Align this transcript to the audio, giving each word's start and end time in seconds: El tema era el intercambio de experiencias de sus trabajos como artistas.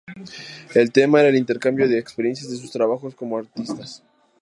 El 0.73 0.91
tema 0.91 1.19
era 1.19 1.29
el 1.29 1.35
intercambio 1.35 1.87
de 1.87 1.99
experiencias 1.99 2.49
de 2.49 2.57
sus 2.57 2.71
trabajos 2.71 3.13
como 3.13 3.37
artistas. 3.37 4.01